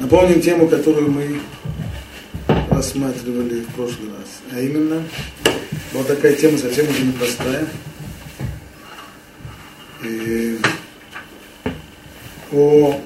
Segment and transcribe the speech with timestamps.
[0.00, 1.40] Напомним тему, которую мы
[2.70, 4.40] рассматривали в прошлый раз.
[4.52, 5.02] А именно,
[5.92, 7.66] вот такая тема совсем уже непростая.
[10.02, 10.58] И
[12.52, 13.00] о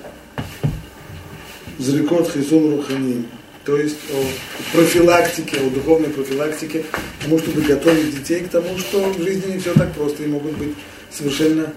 [1.78, 3.24] Зрикот Хизум Рухани,
[3.64, 6.84] то есть о профилактике, о духовной профилактике,
[7.22, 10.56] тому, чтобы готовить детей к тому, что в жизни не все так просто и могут
[10.56, 10.74] быть
[11.10, 11.72] совершенно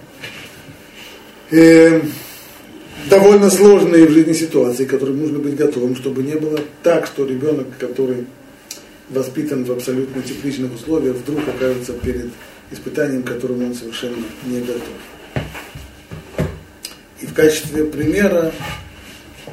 [1.51, 2.01] э,
[3.09, 7.25] довольно сложные в жизни ситуации, к которым нужно быть готовым, чтобы не было так, что
[7.25, 8.25] ребенок, который
[9.09, 12.29] воспитан в абсолютно тепличных условиях, вдруг окажется перед
[12.71, 14.81] испытанием, к которому он совершенно не готов.
[17.21, 18.51] И в качестве примера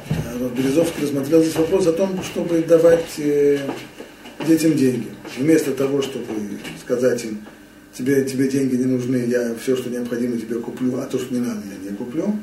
[0.09, 3.59] э, Березовский рассмотрел здесь вопрос о том, чтобы давать э,
[4.47, 5.07] детям деньги.
[5.37, 6.25] Вместо того, чтобы
[6.81, 7.45] сказать им,
[7.93, 11.41] тебе, тебе деньги не нужны, я все, что необходимо, тебе куплю, а то, что не
[11.41, 12.33] надо, я не куплю.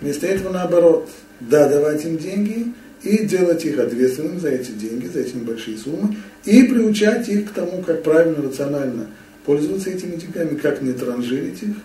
[0.00, 1.08] Вместо этого наоборот,
[1.40, 2.72] да, давать им деньги
[3.02, 7.54] и делать их ответственным за эти деньги, за эти небольшие суммы, и приучать их к
[7.54, 9.06] тому, как правильно, рационально
[9.44, 11.76] пользоваться этими деньгами, как не транжирить их,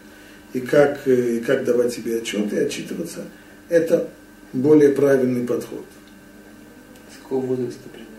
[0.53, 3.25] и как, э, и как давать себе отчет и отчитываться.
[3.69, 4.07] Это
[4.53, 5.85] более правильный подход.
[7.13, 8.15] С какого возраста примерно?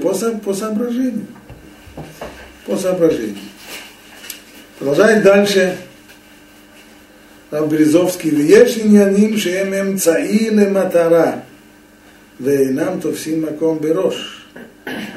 [0.00, 1.26] По, по соображению.
[2.66, 3.36] По соображению.
[4.78, 5.76] Продолжает дальше
[7.53, 11.31] הרב בריזובסקי, ויש עניינים שהם אמצעי למטרה
[12.39, 14.45] ואינם תופסים מקום בראש,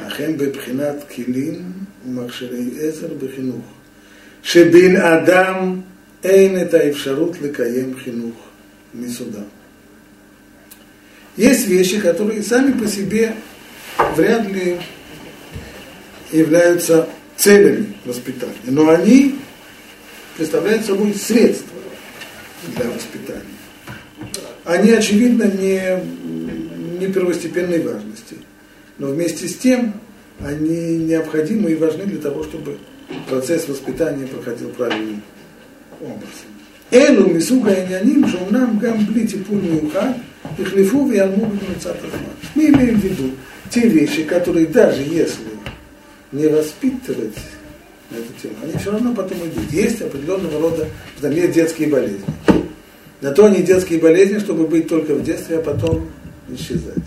[0.06, 1.62] אך הם בבחינת כלים
[2.06, 3.64] ומכשירי עזר בחינוך,
[4.42, 5.81] שבין אדם
[6.25, 8.36] אין את האפשרות לקיים חינוך
[8.95, 9.45] מסודר.
[11.36, 13.34] Есть вещи, которые сами по себе
[14.17, 14.78] вряд ли
[16.31, 19.36] являются целями воспитания, но они
[20.36, 21.75] представляют собой средства
[22.76, 23.44] для воспитания.
[24.66, 25.82] Они, очевидно, не,
[27.00, 28.36] не первостепенной важности.
[28.98, 29.94] Но вместе с тем
[30.40, 32.77] они необходимы и важны для того, чтобы
[33.30, 35.22] процесс воспитания проходил правильным
[36.02, 36.58] образом.
[36.92, 40.16] Элу мисуга и няним нам гам блити пульмиуха
[40.58, 41.22] и хлифу и
[42.56, 43.32] Мы имеем в виду
[43.70, 45.44] те вещи, которые даже если
[46.32, 47.36] не воспитывать
[48.12, 49.72] эту тему, они все равно потом идут.
[49.72, 50.88] Есть определенного рода,
[51.22, 52.23] например, детские болезни.
[53.22, 56.08] На то они детские болезни, чтобы быть только в детстве, а потом
[56.50, 57.04] исчезать.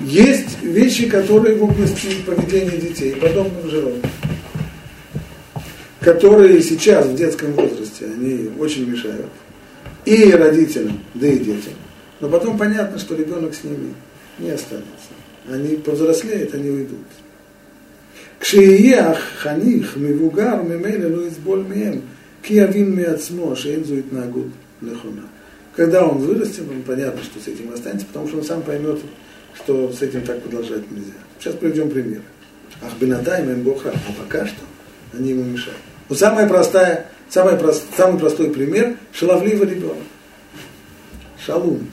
[0.00, 4.10] Есть вещи, которые в области поведения детей, подобных животных,
[6.00, 9.26] которые сейчас в детском возрасте, они очень мешают
[10.04, 11.74] и родителям, да и детям.
[12.20, 13.94] Но потом понятно, что ребенок с ними
[14.38, 14.88] не останется.
[15.48, 16.98] Они повзрослеют, они уйдут.
[18.38, 22.02] кшиях ханих мивугар мимейля луизболь ну мием
[22.42, 24.48] киявин миацмо шейнзует нагуд
[24.80, 25.24] лехуна.
[25.76, 28.98] Когда он вырастет, он понятно, что с этим останется, потому что он сам поймет,
[29.56, 31.12] что с этим так продолжать нельзя.
[31.38, 32.22] Сейчас приведем пример.
[32.82, 34.60] Ах бинадай мем боха, а пока что
[35.12, 35.78] они ему мешают.
[36.10, 39.96] Вот самая простая, самый, прост, самый простой пример– шаловливый ребенок.
[41.38, 41.86] Шалун.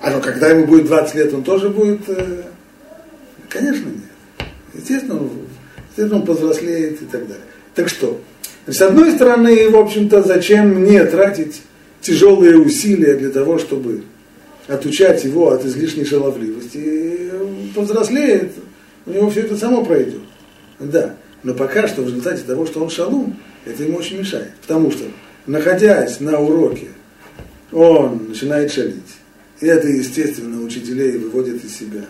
[0.00, 2.08] А ну, когда ему будет 20 лет, он тоже будет...
[2.08, 2.44] Э,
[3.48, 4.48] конечно, нет.
[4.72, 5.30] Естественно, он,
[5.90, 7.44] естественно, он повзрослеет и так далее.
[7.74, 8.20] Так что?
[8.68, 11.62] С одной стороны, в общем-то, зачем мне тратить
[12.00, 14.04] тяжелые усилия для того, чтобы
[14.68, 17.32] отучать его от излишней шаловливости.
[17.74, 18.52] Повзрослеет,
[19.06, 20.22] у него все это само пройдет.
[20.78, 21.16] Да.
[21.42, 24.52] Но пока что в результате того, что он шалун, это ему очень мешает.
[24.62, 25.04] Потому что,
[25.46, 26.88] находясь на уроке,
[27.72, 29.16] он начинает шалить.
[29.60, 32.04] И это, естественно, учителей выводит из себя.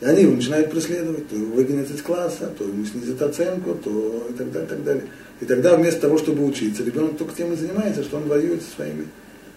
[0.00, 4.26] И они его начинают преследовать, то его выгонят из класса, то ему снизят оценку, то
[4.30, 5.04] и так далее, и так далее.
[5.40, 8.76] И тогда вместо того, чтобы учиться, ребенок только тем и занимается, что он воюет со
[8.76, 9.06] своими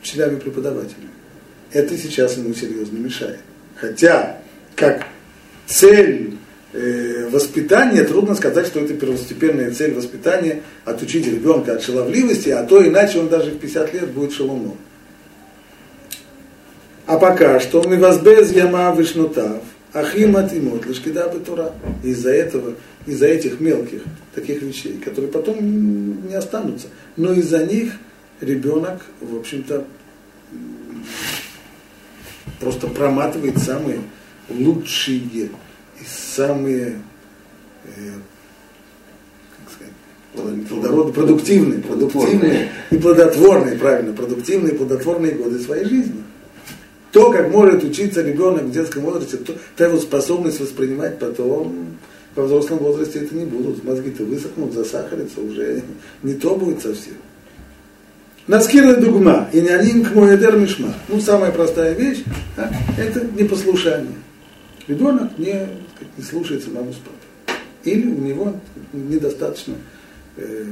[0.02, 1.10] учителями и преподавателями.
[1.72, 3.40] Это сейчас ему серьезно мешает.
[3.76, 4.38] Хотя,
[4.76, 5.08] как
[5.66, 6.38] цель
[6.74, 12.86] э, воспитания, трудно сказать, что это первостепенная цель воспитания, отучить ребенка от шаловливости, а то
[12.88, 14.78] иначе он даже в 50 лет будет шалуном.
[17.06, 19.62] А пока что мы возбез яма вишнутав,
[19.94, 21.74] ахима тимот, лишкида тура.
[22.04, 24.02] Из-за этого, из-за этих мелких
[24.34, 26.88] таких вещей, которые потом не останутся.
[27.18, 27.94] Но из-за них
[28.40, 29.86] ребенок, в общем-то,
[32.60, 34.00] просто проматывает самые
[34.50, 35.50] лучшие и
[36.08, 36.96] самые
[39.58, 39.94] как сказать,
[40.68, 46.24] плодородные, продуктивные, продуктивные и плодотворные, правильно, продуктивные и плодотворные годы своей жизни.
[47.12, 51.98] То, как может учиться ребенок в детском возрасте, то, та его способность воспринимать потом,
[52.36, 53.84] во взрослом возрасте это не будут.
[53.84, 55.82] Мозги-то высохнут, засахарятся, уже
[56.24, 57.14] не то будет совсем.
[58.48, 60.94] Наскира дугма, и не один к моедер мишма.
[61.08, 62.24] Ну, самая простая вещь,
[62.56, 64.14] да, это непослушание.
[64.88, 65.68] Ребенок не,
[66.18, 67.25] не слушается маму с папой.
[67.86, 68.54] Или у него
[68.94, 69.76] недостаточно,
[70.38, 70.66] э,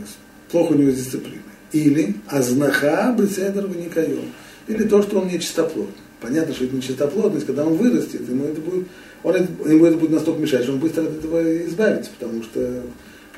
[0.51, 1.41] плохо у него дисциплина.
[1.71, 4.25] Или азнаха беседр никайон.
[4.67, 5.95] Или то, что он не чистоплотный.
[6.21, 8.87] Понятно, что это не чистоплотность, когда он вырастет, ему это будет,
[9.23, 12.83] он, ему это будет настолько мешать, что он быстро от этого избавится, потому что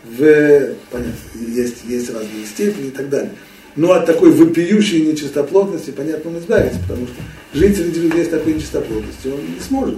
[0.04, 3.32] в, понятно, есть, есть разные степени и так далее.
[3.76, 7.16] Но от такой вопиющей нечистоплотности, понятно, он избавится, потому что
[7.58, 9.98] жить среди людей с такой нечистоплотностью он не сможет.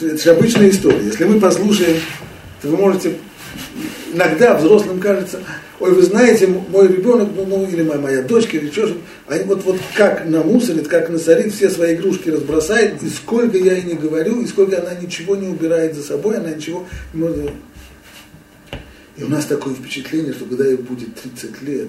[0.00, 1.04] Это же обычная история.
[1.04, 2.00] Если мы послушаем,
[2.62, 3.16] то вы можете
[4.12, 5.40] иногда взрослым кажется,
[5.78, 8.96] ой, вы знаете, мой ребенок, ну, ну или моя, моя дочка, или что,
[9.28, 13.82] они вот, вот как намусорит, как насорит, все свои игрушки разбросает, и сколько я ей
[13.82, 17.52] не говорю, и сколько она ничего не убирает за собой, она ничего не может...
[19.16, 21.88] И у нас такое впечатление, что когда ей будет 30 лет,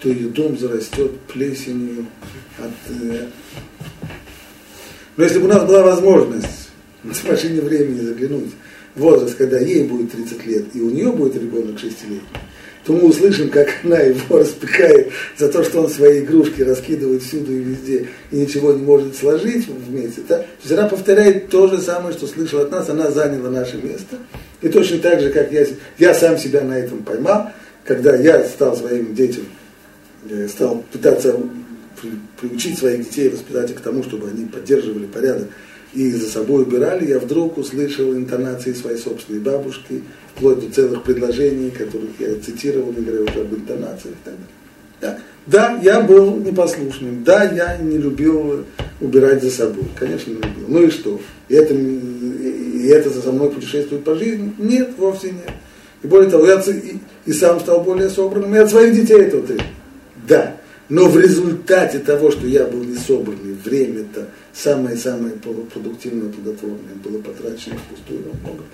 [0.00, 2.06] то ее дом зарастет плесенью
[2.58, 2.72] от...
[2.90, 3.26] Э,
[5.16, 6.63] но если бы у нас была возможность
[7.12, 8.50] в машине времени заглянуть
[8.94, 12.22] возраст, когда ей будет 30 лет, и у нее будет ребенок 6 лет,
[12.84, 17.52] то мы услышим, как она его распекает за то, что он свои игрушки раскидывает всюду
[17.52, 20.20] и везде и ничего не может сложить вместе.
[20.28, 20.38] Да?
[20.38, 24.18] То есть она повторяет то же самое, что слышала от нас, она заняла наше место.
[24.60, 25.66] И точно так же, как я,
[25.98, 27.50] я сам себя на этом поймал,
[27.84, 29.44] когда я стал своим детям,
[30.30, 31.38] э, стал пытаться
[32.38, 35.48] приучить своих детей, воспитать их к тому, чтобы они поддерживали порядок
[35.94, 40.02] и за собой убирали, я вдруг услышал интонации своей собственной бабушки,
[40.34, 45.18] вплоть до целых предложений, которых я цитировал, говоря уже об интонациях и так далее.
[45.46, 45.78] Да.
[45.82, 48.64] я был непослушным, да, я не любил
[49.00, 50.64] убирать за собой, конечно, не любил.
[50.68, 51.20] Ну и что?
[51.48, 54.54] И это, и это за мной путешествует по жизни?
[54.58, 55.52] Нет, вовсе нет.
[56.02, 59.38] И более того, я и, и сам стал более собранным, и от своих детей это
[59.38, 59.50] вот
[60.26, 60.56] Да,
[60.88, 67.76] но в результате того, что я был не собранный, время-то самое-самое продуктивное, плодотворное было потрачено
[67.76, 68.64] впустую много.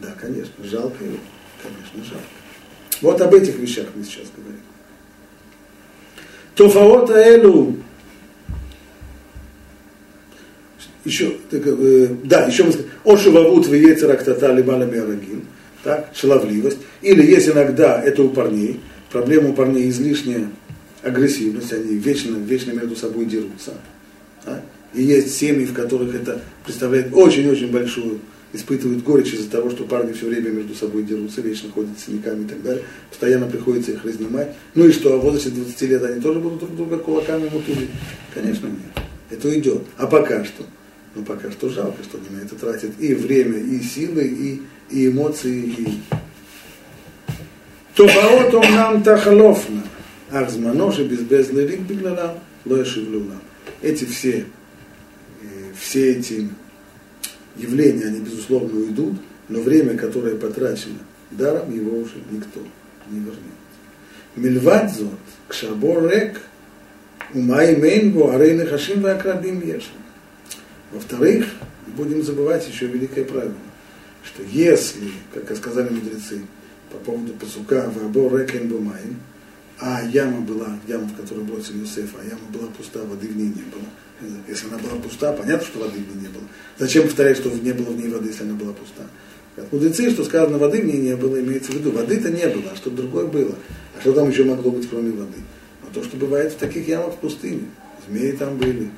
[0.00, 1.18] Да, конечно, жалко его,
[1.62, 2.26] конечно, жалко.
[3.02, 4.60] Вот об этих вещах мы сейчас говорим.
[6.54, 7.76] Тофаота Элу.
[11.04, 15.44] Еще, так, э, да, еще мы сказали, Ошевавут веецерактата либана миарагин,
[15.84, 16.78] так, шаловливость.
[17.00, 18.80] Или есть иногда, это у парней,
[19.12, 20.50] проблема у парней излишняя
[21.02, 23.74] агрессивность, они вечно, вечно между собой дерутся.
[24.95, 24.99] Да?
[24.99, 28.19] И есть семьи, в которых это представляет очень-очень большую,
[28.53, 32.43] испытывают горечь из-за того, что парни все время между собой дерутся, вечно ходят с синяками
[32.43, 32.83] и так далее.
[33.09, 34.53] Постоянно приходится их разнимать.
[34.75, 37.89] Ну и что, а в возрасте 20 лет они тоже будут друг друга кулаками мутузить?
[38.33, 39.05] Конечно, нет.
[39.29, 39.83] Это идет.
[39.97, 40.63] А пока что?
[41.15, 45.07] Ну, пока что жалко, что они на это тратят и время, и силы, и, и
[45.07, 45.87] эмоции, и...
[47.93, 49.81] תופעות אומנם תחלופנה,
[50.31, 52.29] אך זמנו שבזבז לריק בגללם
[52.65, 53.39] לא ישיב לעולם.
[53.83, 54.43] Эти все
[55.78, 56.48] все эти
[57.56, 59.14] явления, они безусловно уйдут,
[59.48, 60.98] но время, которое потрачено
[61.30, 62.60] даром, его уже никто
[63.10, 63.36] не вернет.
[64.36, 65.18] Мильвадзот,
[65.48, 66.40] кшабор рек,
[67.32, 69.92] умай мейнбо, арейны хашим вакрабим ешем.
[70.92, 71.46] Во-вторых,
[71.86, 73.54] будем забывать еще великое правило,
[74.24, 76.42] что если, как сказали мудрецы,
[76.90, 79.16] по поводу пасука, вабор рек бумаем,
[79.78, 83.48] а яма была, яма, в которой бросили Юсефа, а яма была пуста, воды в ней
[83.48, 83.84] не было,
[84.48, 86.44] если она была пуста, понятно, что воды в ней не было.
[86.78, 89.02] Зачем повторять, что не было в ней воды, если она была пуста?
[89.56, 92.72] Как мудрецы, что сказано, воды в ней не было, имеется в виду, воды-то не было,
[92.72, 93.54] а что другое было.
[93.96, 95.38] А что там еще могло быть, кроме воды?
[95.82, 97.62] Но то, что бывает в таких ямах в пустыне.
[98.06, 98.90] Змеи там были,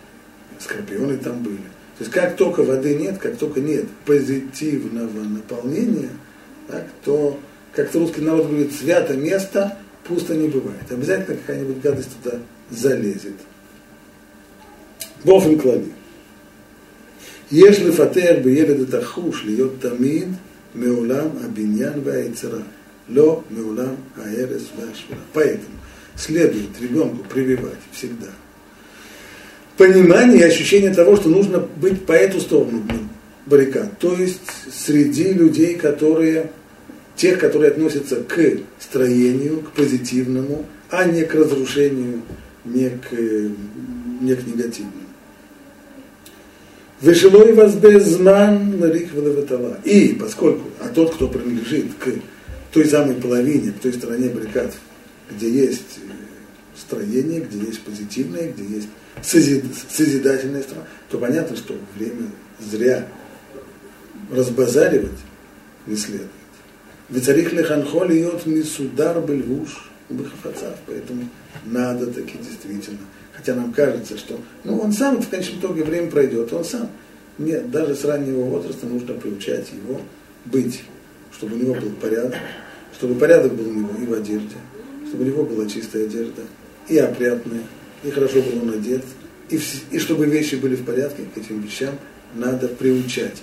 [0.58, 1.56] скорпионы там были.
[1.98, 6.10] То есть как только воды нет, как только нет позитивного наполнения,
[6.68, 7.38] так, то,
[7.72, 10.90] как русский народ говорит, свято место, пусто не бывает.
[10.90, 12.38] Обязательно какая-нибудь гадость туда
[12.70, 13.34] залезет.
[15.25, 15.91] באופן כללי.
[17.51, 20.27] יש לפטר בילד את החוש להיות תמיד
[20.75, 22.59] מעולם הבניין והיצירה,
[23.09, 25.21] לא מעולם ההרס והשבירה.
[25.33, 25.75] Поэтому
[26.15, 28.29] следует ребенку прививать всегда
[29.77, 32.83] понимание и ощущение того, что нужно быть по эту сторону
[33.45, 36.51] баррикад, то есть среди людей, которые,
[37.15, 38.39] тех, которые относятся к
[38.79, 42.21] строению, к позитивному, а не к разрушению,
[42.65, 43.11] не к,
[44.21, 44.93] не к негативному.
[47.00, 49.78] Вешелой возбезман ларих велеватала.
[49.84, 52.08] И поскольку, а тот, кто принадлежит к
[52.72, 54.74] той самой половине, к той стороне баррикад,
[55.30, 56.00] где есть
[56.76, 58.88] строение, где есть позитивное, где есть
[59.22, 63.06] созид, созидательная сторона, то понятно, что время зря
[64.32, 65.18] разбазаривать
[65.86, 66.30] не следует.
[67.08, 71.28] Ведь царих леханхо льет мисудар бельвуш бахафацав, поэтому
[71.64, 72.98] надо таки действительно.
[73.38, 76.90] Хотя нам кажется, что ну, он сам в конечном итоге время пройдет, он сам.
[77.38, 80.00] Нет, даже с раннего возраста нужно приучать его
[80.44, 80.82] быть,
[81.32, 82.34] чтобы у него был порядок,
[82.96, 84.56] чтобы порядок был у него и в одежде,
[85.06, 86.42] чтобы у него была чистая одежда,
[86.88, 87.62] и опрятная,
[88.02, 89.04] и хорошо был он одет,
[89.50, 89.60] и,
[89.92, 91.94] и чтобы вещи были в порядке, к этим вещам
[92.34, 93.40] надо приучать.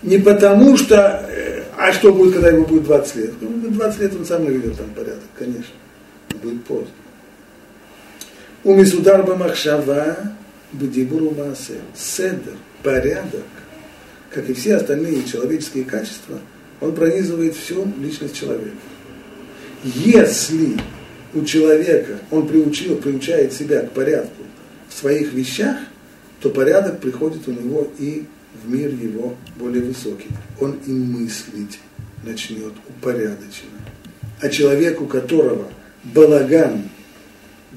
[0.00, 3.32] Не потому что, э, а что будет, когда ему будет 20 лет?
[3.42, 5.74] Ну, 20 лет он сам наведет там порядок, конечно.
[6.42, 6.88] Будет поздно.
[8.68, 10.18] У Мисудар Бамахшава
[10.72, 11.80] Бдибуру Масе.
[11.96, 13.46] Седер, порядок,
[14.28, 16.38] как и все остальные человеческие качества,
[16.82, 18.76] он пронизывает всю личность человека.
[19.82, 20.76] Если
[21.32, 24.42] у человека он приучил, приучает себя к порядку
[24.90, 25.78] в своих вещах,
[26.42, 28.26] то порядок приходит у него и
[28.62, 30.28] в мир его более высокий.
[30.60, 31.78] Он и мыслить
[32.22, 33.80] начнет упорядоченно.
[34.42, 35.68] А человек, у которого
[36.04, 36.82] балаган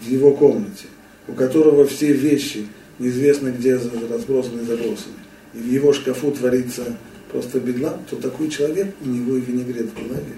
[0.02, 0.88] в его комнате,
[1.28, 2.68] у которого все вещи
[3.00, 3.80] неизвестно где
[4.10, 5.16] разбросаны и забросаны,
[5.54, 6.84] и в его шкафу творится
[7.32, 10.36] просто бедлам, то такой человек, у него и винегрет в голове.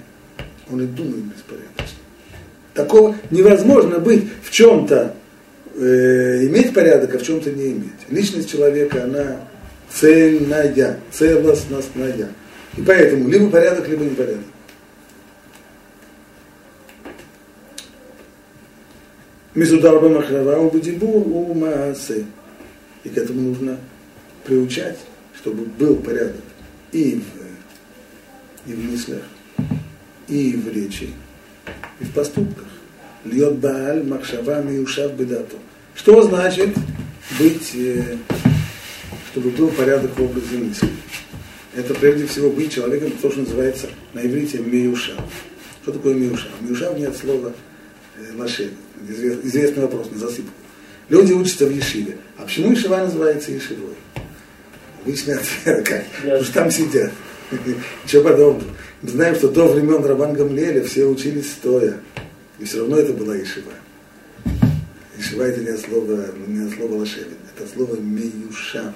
[0.72, 2.00] Он и думает беспорядочно.
[2.74, 5.16] Такого невозможно быть в чем-то,
[5.76, 7.92] э, иметь порядок, а в чем-то не иметь.
[8.10, 9.42] Личность человека, она
[9.92, 12.30] цельная, целостностная.
[12.78, 14.46] И поэтому либо порядок, либо непорядок.
[19.56, 22.26] Мизудар Бамахрава Убадибур у Маасе.
[23.04, 23.78] И к этому нужно
[24.46, 24.98] приучать,
[25.36, 26.42] чтобы был порядок
[26.92, 29.22] и в, и в мыслях,
[30.28, 31.10] и в речи,
[32.00, 32.66] и в поступках.
[33.26, 35.58] Льет Бааль Махшава Миушав Бедато.
[35.94, 36.70] Что значит
[37.38, 38.18] быть, э,
[39.32, 40.90] чтобы был порядок в образе мысли?
[41.76, 45.22] Это прежде всего быть человеком, то, что называется на иврите Миушав.
[45.84, 46.50] Что такое Миушав?
[46.62, 47.54] Миушав нет слова
[48.18, 48.72] э, лошадь.
[49.08, 50.54] Известный вопрос, не засыпал.
[51.10, 52.18] Люди учатся в Ешиве.
[52.38, 53.96] А почему Ешива называется Ешивой?
[55.04, 56.06] Обычный ответ, как?
[56.22, 57.12] Потому что там сидят.
[58.06, 58.72] Ничего подобного.
[59.02, 62.00] Мы знаем, что до времен Рабан Гамлеля все учились стоя.
[62.60, 63.74] И все равно это была Ешива.
[65.18, 68.94] Ешива это не от слова, не от слова лошадь, это от слова меюшав.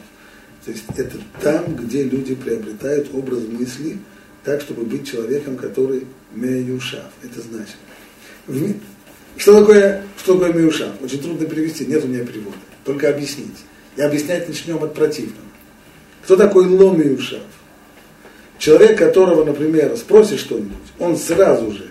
[0.65, 3.97] То есть это там, где люди приобретают образ мысли,
[4.43, 7.05] так, чтобы быть человеком, который меюшав.
[7.23, 7.77] Это значит.
[9.37, 10.89] Что такое, что такое меюшав?
[11.01, 12.57] Очень трудно перевести, нет у меня перевода.
[12.83, 13.57] Только объяснить.
[13.95, 15.47] И объяснять начнем от противного.
[16.23, 17.39] Кто такой ломиушав?
[18.59, 21.85] Человек, которого, например, спросишь что-нибудь, он сразу же,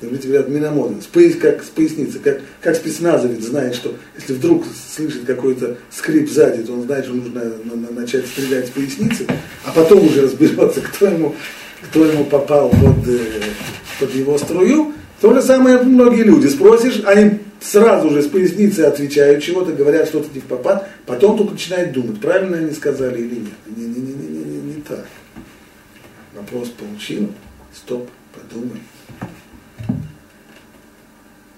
[0.00, 4.64] говорите, говорят, миномоден, с, как с поясницы, как, как спецназовец знает, что если вдруг
[4.94, 9.26] слышит какой-то скрип сзади, то он знает, что нужно на, на, начать стрелять с поясницы,
[9.64, 11.34] а потом уже разберется, кто ему,
[11.82, 13.42] кто ему попал под, э,
[13.98, 14.92] под его струю.
[15.20, 16.46] То же самое многие люди.
[16.48, 21.52] Спросишь, они сразу же с поясницы отвечают чего-то, говорят что-то не в попад, потом только
[21.52, 23.52] начинают думать, правильно они сказали или нет.
[23.76, 25.06] Не-не-не-не, не, не так.
[26.34, 27.32] Вопрос получил,
[27.72, 28.82] стоп, подумай.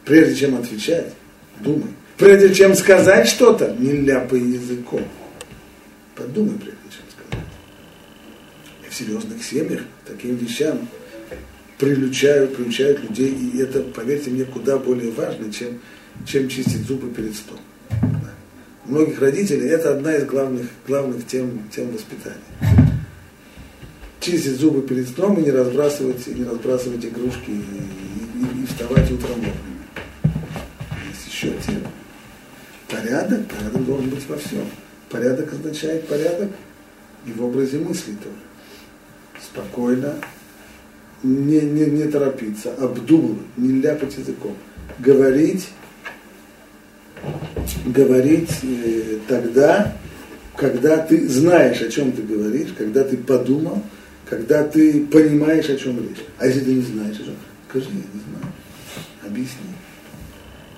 [0.04, 1.12] Прежде чем отвечать,
[1.60, 1.88] думай.
[2.16, 5.02] Прежде чем сказать что-то, не ляпай языком.
[6.14, 7.44] Подумай, прежде чем сказать.
[8.86, 10.88] И в серьезных семьях таким вещам
[11.78, 15.80] приучают, приучают людей, и это, поверьте мне, куда более важно, чем,
[16.26, 17.60] чем чистить зубы перед столом.
[17.90, 18.32] Да.
[18.86, 22.36] У многих родителей это одна из главных, главных тем, тем воспитания.
[24.20, 29.34] Чистить зубы перед сном и не разбрасывать, не разбрасывать игрушки, и, и, и вставать утром
[29.34, 29.54] вовремя.
[31.08, 31.90] Есть еще тема.
[32.88, 34.64] Порядок, порядок должен быть во всем.
[35.10, 36.50] Порядок означает порядок
[37.26, 38.36] и в образе мысли тоже.
[39.40, 40.14] Спокойно,
[41.22, 44.54] не, не, не торопиться, обдумывать, не ляпать языком.
[44.98, 45.68] Говорить,
[47.84, 49.96] говорить э, тогда,
[50.56, 53.82] когда ты знаешь, о чем ты говоришь, когда ты подумал,
[54.28, 56.24] когда ты понимаешь, о чем речь.
[56.38, 57.34] А если ты не знаешь, о чем,
[57.68, 58.52] скажи, я не знаю,
[59.24, 59.66] объясни.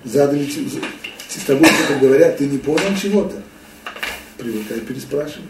[0.03, 0.47] Задали,
[1.27, 3.35] с тобой что-то говорят, ты не понял чего-то,
[4.37, 5.49] привыкай переспрашивать.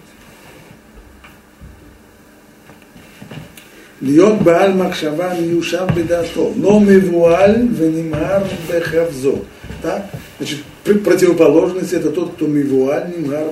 [4.01, 9.35] להיות בעל מחשבה מיושב בדעתו, но מבוהל ונמהר בחפזו.
[9.81, 10.01] Так?
[10.39, 10.59] Значит,
[11.03, 13.47] противоположность это тот, кто мивуаль, нимар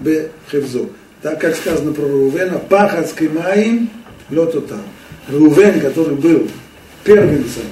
[0.00, 0.90] бе хевзо.
[1.22, 3.90] Так как сказано про Рувена, пахат скимаим,
[4.30, 4.82] лото там.
[5.28, 6.48] Рувен, который был
[7.04, 7.64] первенцем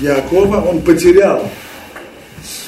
[0.00, 1.50] Якова, он потерял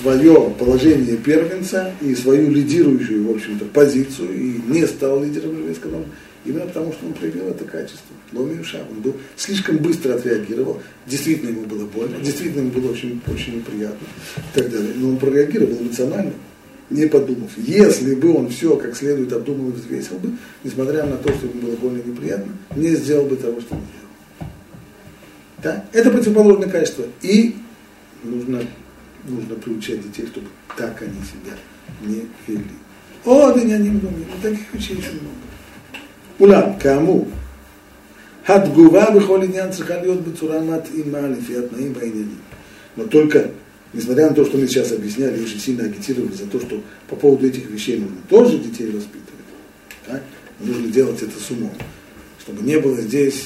[0.00, 6.10] свое положение первенца и свою лидирующую, в общем-то, позицию, и не стал лидером еврейского народа
[6.46, 8.14] именно потому, что он проявил это качество.
[8.32, 13.56] Ломиуша, он был, слишком быстро отреагировал, действительно ему было больно, действительно ему было очень, очень
[13.56, 14.92] неприятно и так далее.
[14.96, 16.32] Но он прореагировал эмоционально,
[16.90, 17.50] не подумав.
[17.56, 20.32] Если бы он все как следует обдумал и взвесил бы,
[20.64, 23.80] несмотря на то, что ему было больно и неприятно, не сделал бы того, что он
[23.80, 24.50] сделал.
[25.62, 25.84] Да?
[25.92, 27.04] Это противоположное качество.
[27.22, 27.56] И
[28.22, 28.62] нужно,
[29.24, 31.56] нужно приучать детей, чтобы так они себя
[32.02, 32.64] не вели.
[33.24, 35.34] О, да я не думаю, таких вещей еще много.
[36.39, 37.27] אולם, כאמור,
[38.47, 42.37] התגובה בכל עניין צריכה להיות בצורה מתאימה לפי התנאים והעניינים.
[42.97, 43.51] Но только,
[43.93, 47.47] несмотря на то, что мы сейчас объясняли, очень сильно агитировали за то, что по поводу
[47.47, 49.45] этих вещей нужно тоже детей воспитывать.
[50.05, 50.21] Так?
[50.59, 51.71] Нужно делать это с умом.
[52.39, 53.45] Чтобы не было здесь,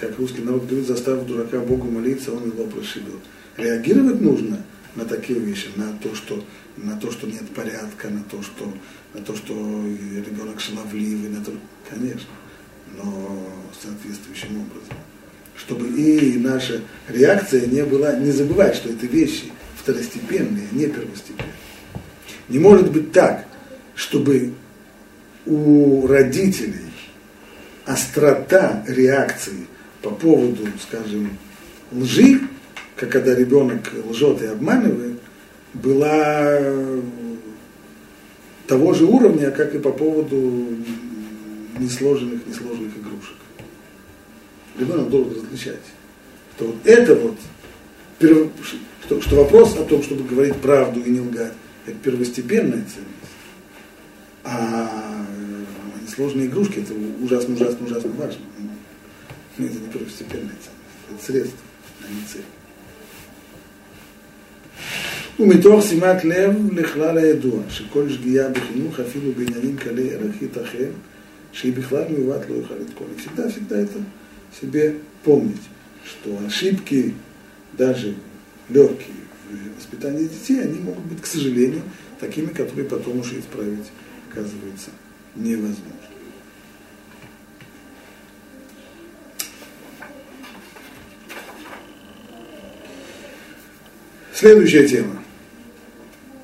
[0.00, 3.18] как русский народ говорит, заставив дурака Богу молиться, он его прошибил.
[3.56, 4.58] Реагировать нужно
[4.95, 6.43] на такие вещи, на то, что,
[6.77, 8.71] на то, что нет порядка, на то, что,
[9.13, 11.51] на то, что ребенок шаловливый, на то,
[11.89, 12.29] конечно,
[12.95, 13.47] но
[13.81, 14.97] соответствующим образом.
[15.55, 21.53] Чтобы и наша реакция не была, не забывать, что это вещи второстепенные, не первостепенные.
[22.49, 23.45] Не может быть так,
[23.95, 24.53] чтобы
[25.45, 26.91] у родителей
[27.85, 29.67] острота реакции
[30.01, 31.37] по поводу, скажем,
[31.91, 32.41] лжи,
[32.95, 35.19] как когда ребенок лжет и обманывает,
[35.73, 36.59] была
[38.67, 40.77] того же уровня, как и по поводу
[41.77, 43.35] несложенных, несложных игрушек.
[44.77, 45.81] Ребенок должен различать,
[46.55, 47.37] что вот это вот,
[48.19, 51.53] что, что вопрос о том, чтобы говорить правду и не лгать,
[51.85, 53.33] это первостепенная ценность.
[54.43, 55.25] А
[56.01, 58.41] несложные игрушки это ужасно, ужасно, ужасно важно.
[59.57, 61.59] Но это не первостепенная ценность, это средство,
[62.01, 62.45] а не цель.
[65.40, 70.90] ומתוך שימת לב לכלל הידוע, שכל שגיאה בחינוך, אפילו בעניינים קלי ערך ייתכן,
[71.52, 73.06] שהיא בכלל מיובאת לא יוכל לתקון.
[73.16, 73.98] И всегда, всегда это
[74.60, 75.62] себе помнить,
[76.04, 77.14] что ошибки,
[77.72, 78.14] даже
[78.68, 79.16] легкие
[79.50, 81.82] в воспитании детей, они могут быть, к сожалению,
[82.20, 83.86] такими, которые потом уже исправить,
[84.30, 84.90] оказывается,
[85.34, 85.92] невозможно.
[94.34, 95.21] Следующая тема.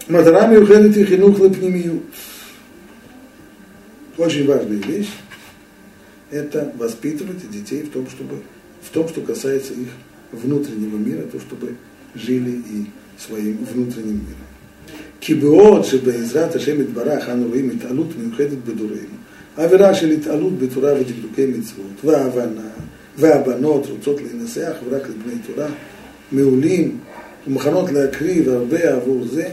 [0.09, 2.03] Матара מיוחדת היא חינוך לפנימיות.
[4.17, 8.37] Очень важная вещь – это воспитывать детей в том, чтобы,
[8.81, 9.89] в том, что касается их
[10.31, 11.75] внутреннего мира, то, чтобы
[12.15, 12.87] жили и
[13.19, 14.55] своим внутренним миром.
[15.21, 19.17] כבעוד שבעזרת השם יתברך אנו רואים התעלות מיוחדת בדורנו,
[19.57, 22.69] עבירה של התעלות בתורה ודקדוקי מצוות, וההבנה,
[23.19, 25.69] והבנות רוצות להינשא אך ורק לבני תורה,
[26.33, 26.99] מעולים
[27.47, 29.49] ומוכנות להקריב הרבה עבור זה,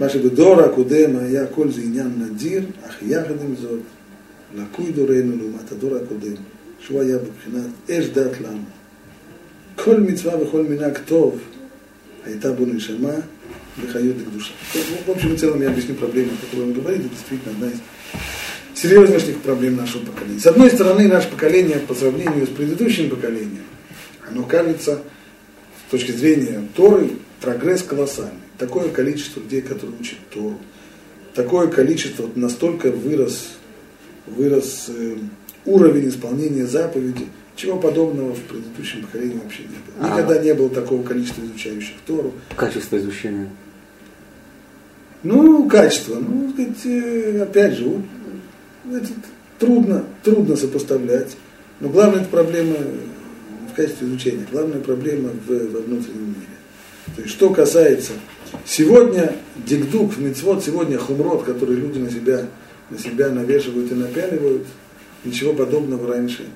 [0.00, 3.80] מה שבדור הקודם היה כל זה עניין נדיר, אך יחד עם זאת,
[4.56, 6.34] לקוי דורנו לעומת הדור הקודם,
[6.80, 8.62] שהוא היה בבחינת אש דת לנו.
[9.76, 11.40] כל מצווה וכל מנהג טוב
[12.24, 13.22] הייתה бо нишама,
[13.76, 14.52] выходит к душе.
[15.06, 17.00] В общем и целом я объясню проблемы, о которой он говорит.
[17.00, 20.38] Это действительно одна из серьезнейших проблем нашего поколения.
[20.38, 23.64] С одной стороны, наше поколение по сравнению с предыдущим поколением,
[24.28, 25.00] оно кажется,
[25.88, 27.10] с точки зрения Торы,
[27.40, 30.58] прогресс колоссальный такое количество людей, которые учат Тору,
[31.34, 33.52] такое количество, вот настолько вырос,
[34.26, 35.16] вырос э,
[35.64, 40.12] уровень исполнения заповедей, чего подобного в предыдущем поколении вообще не было.
[40.12, 42.32] Никогда а, не было такого количества изучающих Тору.
[42.54, 43.48] Качество изучения?
[45.22, 48.02] Ну, качество, ну, сказать, э, опять же,
[48.92, 49.08] это
[49.58, 51.36] трудно, трудно сопоставлять.
[51.80, 52.76] Но главная проблема
[53.70, 56.60] в качестве изучения, главная проблема в, во внутреннем мире.
[57.16, 58.12] То есть, что касается
[58.64, 62.46] Сегодня дикдук, мецвод, сегодня хумрот, которые люди на себя,
[62.90, 64.66] на себя навешивают и напяливают,
[65.24, 66.46] ничего подобного раньше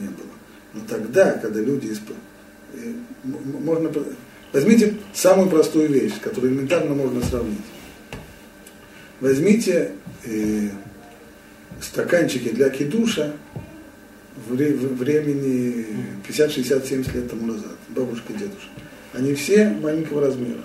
[0.00, 0.34] не было.
[0.72, 2.10] Но тогда, когда люди исп...
[2.74, 2.92] Э,
[3.24, 3.90] можно...
[4.52, 7.58] Возьмите самую простую вещь, которую элементарно можно сравнить.
[9.20, 9.92] Возьмите
[10.24, 10.68] э,
[11.80, 13.32] стаканчики для кидуша
[14.48, 15.86] времени
[16.26, 18.68] 50, 60, 70 лет тому назад, бабушка дедушка.
[19.12, 20.60] Они все маленького размера.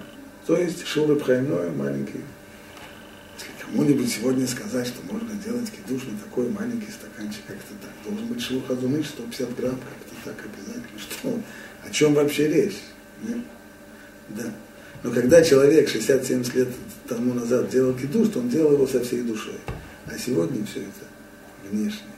[0.49, 2.21] То есть шура двойное, маленький.
[3.37, 7.91] Если кому-нибудь сегодня сказать, что можно делать кидуш на такой маленький стаканчик, как это так,
[8.03, 10.99] должен быть шур хазуныш 150 грамм, как-то так обязательно.
[10.99, 11.39] Что?
[11.87, 12.77] О чем вообще речь?
[13.21, 13.37] Нет?
[14.29, 14.51] Да.
[15.03, 16.69] Но когда человек 60-70 лет
[17.07, 19.59] тому назад делал кидуш, то он делал его со всей душой.
[20.07, 22.09] А сегодня все это внешне.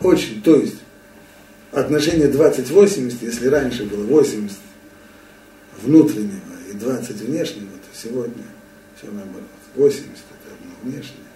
[0.00, 0.78] Очень, то есть
[1.72, 4.56] отношение 20-80, если раньше было 80
[5.82, 6.47] внутреннего,
[6.78, 8.44] 20 внешнего, то Сегодня
[8.96, 9.48] все наоборот.
[9.74, 11.26] 80 это одно внешнее,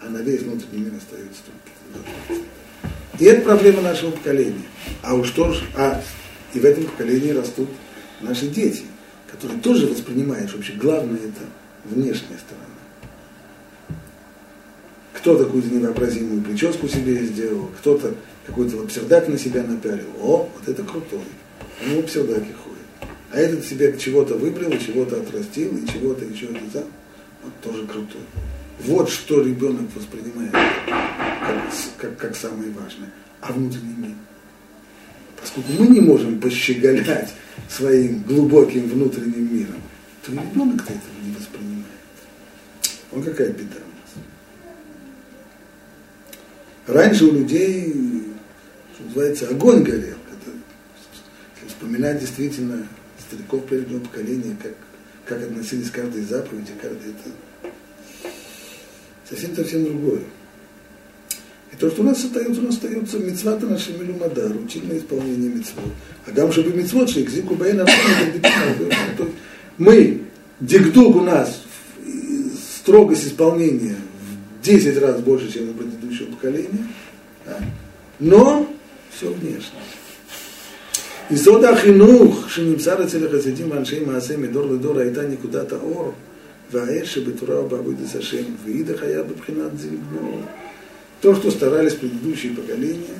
[0.00, 2.42] а на весь внутренний мир остается только
[3.18, 4.64] И это проблема нашего поколения.
[5.02, 6.02] А уж тоже, а
[6.54, 7.68] и в этом поколении растут
[8.20, 8.84] наши дети,
[9.30, 11.44] которые тоже воспринимают, что вообще главное это
[11.84, 12.66] внешняя сторона.
[15.14, 18.14] Кто-то какую-то невообразимую прическу себе сделал, кто-то
[18.46, 20.06] какой-то лапсердак на себя напялил.
[20.20, 21.24] О, вот это крутой.
[21.84, 22.67] Он в лапсердаке ходит.
[23.30, 26.86] А этот себе чего-то выбрал, чего-то отрастил, и чего-то еще это
[27.42, 28.22] вот тоже крутой.
[28.80, 33.10] Вот что ребенок воспринимает как, как, как самое важное.
[33.40, 34.14] А внутренний мир.
[35.40, 37.32] Поскольку мы не можем пощеголять
[37.68, 39.82] своим глубоким внутренним миром,
[40.24, 41.86] то ребенок-то этого не воспринимает.
[43.12, 44.24] Он какая беда у нас.
[46.86, 47.92] Раньше у людей,
[48.94, 50.16] что называется, огонь горел.
[50.32, 50.50] Это,
[51.56, 52.86] если вспоминать действительно
[53.28, 54.74] стариков прежнего поколения, как,
[55.26, 57.72] как относились к каждой заповеди, каждой это
[59.28, 60.20] совсем-совсем другое.
[61.72, 65.92] И то, что у нас остается, у нас остается мецвата наша милумадар, рутинное исполнение мецвот.
[66.26, 67.86] А гам чтобы мецвот, что экзику бэйна
[69.76, 70.22] Мы,
[70.60, 71.62] дегдук у нас,
[72.80, 73.96] строгость исполнения
[74.60, 76.86] в 10 раз больше, чем у предыдущего поколения,
[77.44, 77.58] да?
[78.18, 78.66] но
[79.14, 79.78] все внешне.
[81.31, 86.13] יסוד החינוך שנמצא אצל החסידים ואנשי מעשה מדור לדור הייתה נקודת האור
[86.71, 90.41] והאש שבתורה ובעבודת השם, ואידך היה בבחינת זלגנור.
[91.21, 93.17] То, что старались предыдущие поколения,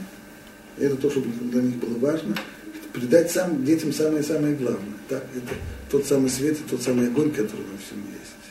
[0.78, 2.36] это то, что для них было важно,
[2.92, 4.98] придать сам, детям самое-самое главное.
[5.08, 5.54] Так, это
[5.90, 8.44] тот самый свет и тот самый огонь, который во всем есть.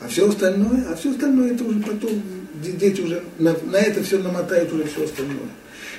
[0.00, 2.20] А все остальное, а все остальное это уже потом,
[2.54, 5.50] дети уже на, на это все намотают уже все остальное.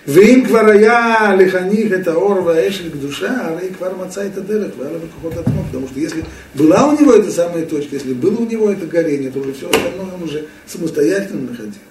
[0.07, 4.91] ואם כבר היה לחניך את האור והאש של קדושה, הרי כבר מצא את הדרך והיה
[4.91, 6.23] לו בכוחות עצמו, потому что если
[6.55, 9.69] была у него эта самая точка, если было у него это горение, то уже все
[9.69, 11.81] остальное он уже самостоятельно находил.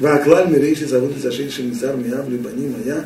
[0.00, 3.00] והכלל מראי שזבות את השם שנזהר מאב לבנים היה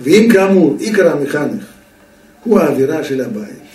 [0.00, 1.64] ואם כאמור עיקר המחנך
[2.44, 3.68] הוא האווירה של הבית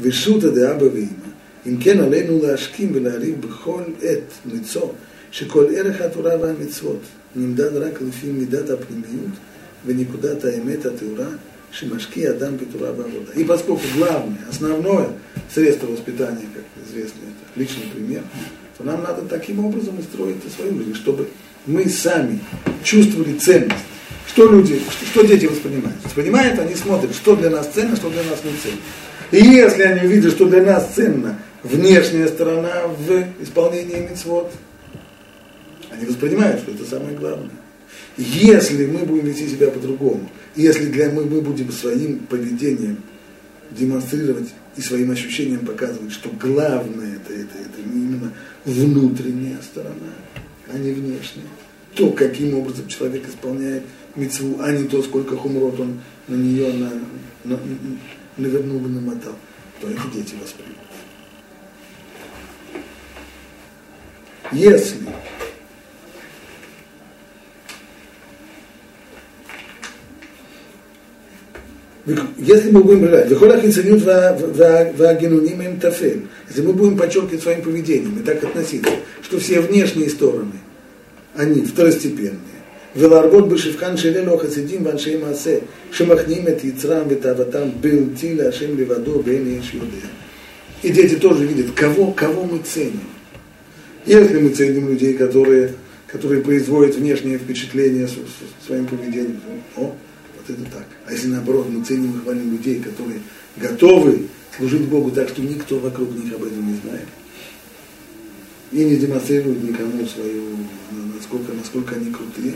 [0.00, 1.21] ושותא דאבא ואמא
[1.66, 4.94] אם כן עלינו להשכים ולהריב בכל עת ניצור
[5.30, 7.00] שכל ערך התורה והמצוות
[7.36, 9.32] נמדד רק לפי מידת הפנימיות
[9.86, 11.28] ונקודת האמת הטהורה
[11.70, 13.32] шимашки Адам Петура Бавода.
[13.34, 15.08] И поскольку главное, основное
[15.52, 18.22] средство воспитания, как известно, это личный пример,
[18.76, 21.28] то нам надо таким образом устроить свою жизнь, чтобы
[21.66, 22.40] мы сами
[22.82, 23.84] чувствовали ценность.
[24.26, 26.02] Что люди, что, что дети воспринимают?
[26.04, 28.80] Воспринимают, они смотрят, что для нас ценно, что для нас не ценно.
[29.30, 34.51] И если они видят, что для нас ценно внешняя сторона в исполнении мецвод,
[35.89, 37.51] они воспринимают, что это самое главное.
[38.17, 42.97] Если мы будем вести себя по-другому, если для мы, мы будем своим поведением
[43.71, 48.31] демонстрировать и своим ощущением показывать, что главное это, это, это именно
[48.65, 50.13] внутренняя сторона,
[50.71, 51.45] а не внешняя.
[51.95, 53.83] То, каким образом человек исполняет
[54.15, 56.91] митцву, а не то, сколько хумрот он на нее на,
[57.43, 57.59] на,
[58.37, 59.35] навернул бы намотал,
[59.79, 60.82] то это дети воспримут.
[64.53, 64.97] если
[72.37, 78.23] если мы будем брать, им эм тафен, эм, если мы будем подчеркивать своим поведением и
[78.23, 80.59] так относиться, что все внешние стороны,
[81.35, 82.39] они второстепенные.
[82.93, 89.19] Веларгот бы шифкан шелело хасидим ваншей масе, шимахним эт яцрам ветаватам бил тиля шем левадо
[89.23, 89.61] бен
[90.83, 93.01] И дети тоже видят, кого, кого мы ценим.
[94.05, 95.75] Если мы ценим людей, которые,
[96.07, 98.07] которые производят внешнее впечатление
[98.65, 99.39] своим поведением,
[99.77, 100.87] о, вот это так.
[101.05, 103.21] А если наоборот, мы ценим и хвалим людей, которые
[103.57, 107.07] готовы служить Богу так, что никто вокруг них об этом не знает,
[108.71, 110.43] и не демонстрируют никому свою,
[111.15, 112.55] насколько, насколько они крутые,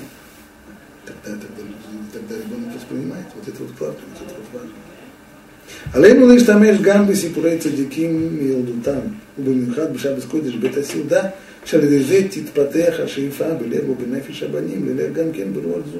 [1.05, 1.63] тогда, тогда,
[2.12, 3.25] тогда ребенок воспринимает.
[3.36, 4.75] Вот это вот классно, вот это вот важно.
[5.92, 9.00] עלינו להשתמש גם בסיפורי צדיקים מילדותם,
[9.38, 11.22] ובמיוחד בשבת קודש בית הסעודה,
[11.64, 15.98] שעל ידי זה תתפתח השאיפה בלב ובנפש הבנים, ללב גם כן ברוח זו.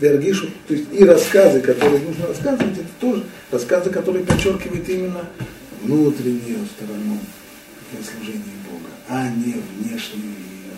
[0.00, 5.24] Вергишу, то есть и рассказы, которые нужно рассказывать, это тоже рассказы, которые подчеркивают именно
[5.82, 7.18] внутреннюю сторону
[8.04, 10.76] служения Бога, а не внешнюю ее,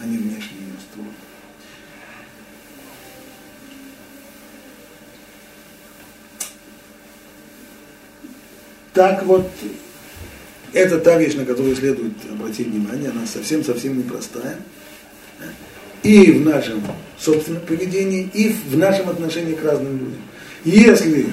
[0.00, 1.14] а не внешнюю ее сторону.
[8.93, 9.49] Так вот,
[10.71, 14.57] это та вещь, на которую следует обратить внимание, она совсем-совсем непростая
[16.03, 16.83] и в нашем
[17.17, 20.21] собственном поведении, и в нашем отношении к разным людям.
[20.65, 21.27] Если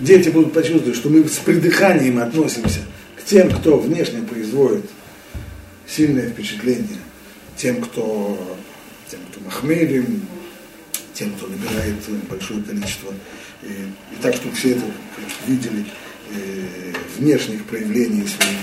[0.00, 2.80] дети будут почувствовать, что мы с придыханием относимся
[3.16, 4.86] к тем, кто внешне производит
[5.86, 6.98] сильное впечатление,
[7.56, 8.56] тем, кто,
[9.10, 10.22] тем, кто махмелим,
[11.12, 11.96] тем, кто набирает
[12.30, 13.12] большое количество,
[13.62, 14.82] и, и так, чтобы все это
[15.46, 15.84] видели
[17.18, 18.58] внешних проявлений своей,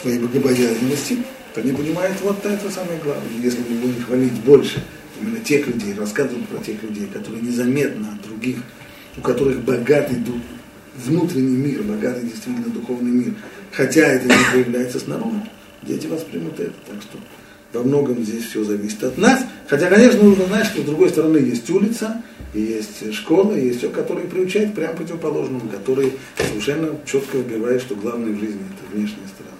[0.00, 1.18] своей богобоязненности,
[1.54, 3.28] то они понимают вот это самое главное.
[3.42, 4.82] Если мы будем хвалить больше
[5.20, 8.58] именно тех людей, рассказывать про тех людей, которые незаметно от других,
[9.16, 10.16] у которых богатый
[10.96, 13.34] внутренний мир, богатый действительно духовный мир,
[13.72, 15.42] хотя это не проявляется снаружи,
[15.82, 16.74] дети воспримут это.
[16.88, 17.18] Так что
[17.74, 19.44] во многом здесь все зависит от нас.
[19.68, 22.22] Хотя, конечно, нужно знать, что с другой стороны есть улица,
[22.54, 28.38] есть школа, есть все, которые приучают прямо противоположному, которые совершенно четко выбивают, что главное в
[28.38, 29.54] жизни это внешняя сторона.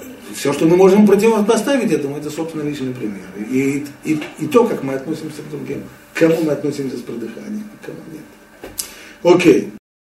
[0.00, 3.26] Э, все, что мы можем противопоставить этому, это, собственно, личный пример.
[3.50, 5.82] И, и, и то, как мы относимся к другим.
[6.14, 8.22] К кому мы относимся с продыханием, к кому нет.
[9.22, 9.72] Окей.